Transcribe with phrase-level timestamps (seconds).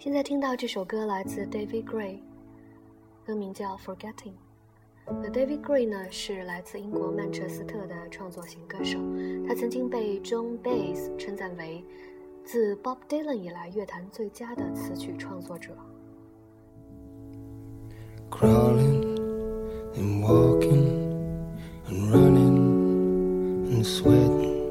[0.00, 2.20] 现在听到这首歌来自 David Gray，
[3.26, 4.32] 歌名叫《Forgetting》。
[5.06, 8.98] 那 David Gray 呢是来自英国曼彻斯特的创作型歌手，
[9.46, 11.84] 他曾经被 John Baez 称赞为
[12.42, 15.76] 自 Bob Dylan 以来乐坛最佳的词曲创作者。
[18.30, 19.04] Crawling
[19.96, 20.88] and walking
[21.90, 24.64] and running and sweating,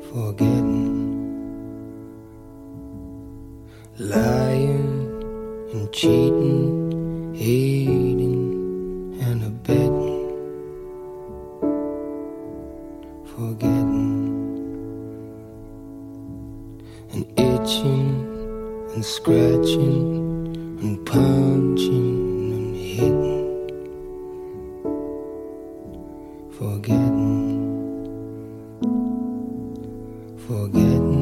[0.00, 1.03] forgetting.
[3.98, 10.30] Lying and cheating, hating and abetting,
[13.24, 14.24] forgetting
[17.12, 23.70] and itching and scratching and punching and hitting,
[26.50, 27.62] forgetting,
[30.48, 31.13] forgetting.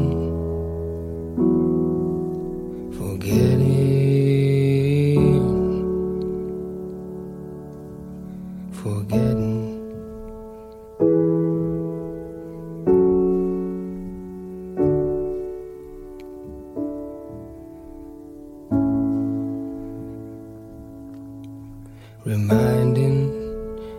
[22.24, 23.30] Reminding,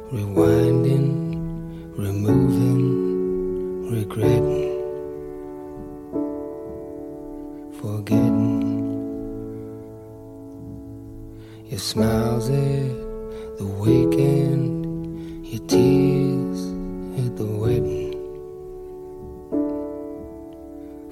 [0.10, 1.08] rewinding,
[1.98, 2.84] removing,
[3.92, 4.72] regretting,
[7.82, 8.64] forgetting.
[11.70, 14.86] Your smiles at the weekend,
[15.46, 16.62] your tears
[17.26, 18.14] at the wedding,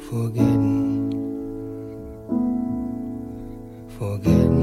[0.07, 1.11] forgetting,
[3.99, 4.60] forgetting.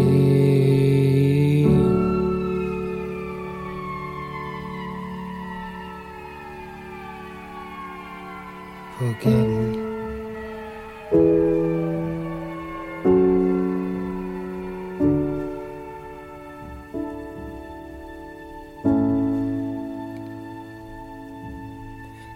[8.99, 9.89] forgetting.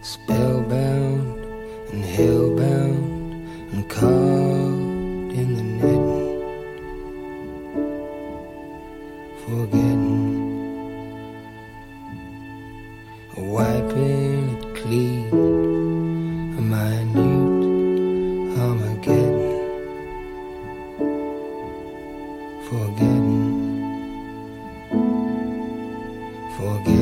[0.04, 1.44] spellbound
[1.93, 2.51] and hellbound
[13.42, 15.28] wiping it clean,
[16.58, 17.62] a minute
[18.58, 19.58] Armageddon,
[22.69, 23.53] forgetting,
[26.56, 27.01] forgetting.